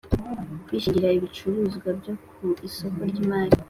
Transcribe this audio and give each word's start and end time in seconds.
kwishingira 0.65 1.15
ibicuruzwa 1.17 1.89
byo 1.99 2.13
ku 2.31 2.45
isoko 2.67 2.99
ry 3.09 3.17
imari 3.23 3.55